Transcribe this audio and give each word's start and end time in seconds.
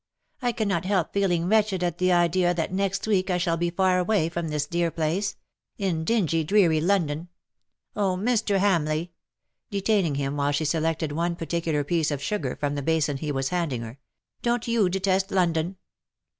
"I 0.41 0.51
cannot 0.51 0.85
help 0.85 1.13
feeling 1.13 1.47
wretched 1.47 1.83
at 1.83 1.99
the 1.99 2.11
idea 2.11 2.55
that 2.55 2.73
next 2.73 3.05
week 3.05 3.29
I 3.29 3.37
shall 3.37 3.55
be 3.55 3.69
far 3.69 3.99
away 3.99 4.29
from 4.29 4.47
this 4.47 4.65
dear 4.65 4.89
place— 4.89 5.35
in 5.87 6.05
dingy^ 6.05 6.43
dreary 6.43 6.81
London. 6.81 7.27
Oh, 7.95 8.17
Mr. 8.17 8.57
Hamleigh/^— 8.57 9.09
detaining 9.69 10.15
him 10.15 10.37
while 10.37 10.53
she 10.53 10.65
selected 10.65 11.11
one 11.11 11.35
particular 11.35 11.83
piece 11.83 12.09
of 12.09 12.19
sugar 12.19 12.55
from 12.55 12.73
the 12.73 12.81
basin 12.81 13.17
he 13.17 13.31
was 13.31 13.49
handing 13.49 13.83
her 13.83 13.99
—"don^t 14.43 14.65
you 14.65 14.89
detest 14.89 15.29
London 15.29 15.75